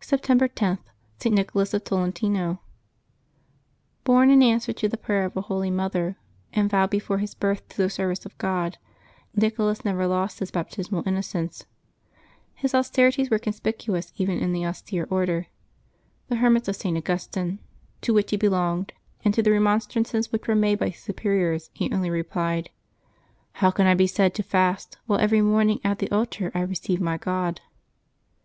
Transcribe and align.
September 0.00 0.48
lo.— 0.62 0.78
ST. 1.18 1.32
NICHOLAS 1.34 1.74
OF 1.74 1.82
TOLEN 1.82 2.12
TINO. 2.12 2.60
^P^ORN" 4.04 4.30
in 4.30 4.40
answer 4.40 4.72
to 4.72 4.88
the 4.88 4.96
prayer 4.96 5.24
of 5.24 5.36
a 5.36 5.40
holy 5.40 5.68
mother, 5.68 6.16
and 6.52 6.68
^bJ 6.68 6.70
vowed 6.70 6.90
before 6.90 7.18
his 7.18 7.34
birth 7.34 7.68
to 7.68 7.76
the 7.76 7.90
service 7.90 8.24
of 8.24 8.38
God, 8.38 8.78
Nicho 9.36 9.58
las 9.66 9.84
never 9.84 10.06
lost 10.06 10.38
his 10.38 10.52
baptismal 10.52 11.02
innocence. 11.08 11.66
His 12.54 12.72
austerities 12.72 13.30
were 13.30 13.40
conspicuous 13.40 14.12
even 14.16 14.38
in 14.38 14.52
the 14.52 14.64
austere 14.64 15.08
Order— 15.10 15.48
the 16.28 16.36
Hermits 16.36 16.68
of 16.68 16.76
September 16.76 16.98
11] 16.98 17.00
LIVES 17.12 17.26
OF 17.26 17.30
THE 17.32 17.34
SAINTS 17.34 17.58
311 17.58 17.58
St. 17.58 17.58
Augustine 17.58 17.58
—■ 17.98 18.00
to 18.02 18.14
which 18.14 18.30
he 18.30 18.36
belonged, 18.36 18.92
and 19.24 19.34
to 19.34 19.42
the 19.42 19.50
remon 19.50 19.82
strances 19.82 20.30
which 20.30 20.46
were 20.46 20.54
made 20.54 20.78
by 20.78 20.90
his 20.90 21.00
superiors 21.02 21.70
he 21.74 21.90
only 21.92 22.10
replied," 22.10 22.70
How 23.64 23.72
can 23.72 23.88
I 23.88 23.94
be 23.96 24.06
said 24.06 24.34
to 24.36 24.44
fast, 24.44 24.98
while 25.06 25.18
every 25.18 25.40
morning 25.42 25.80
at 25.82 25.98
the 25.98 26.12
altar 26.12 26.52
I 26.54 26.60
receive 26.60 27.00
my 27.00 27.16
God 27.18 27.60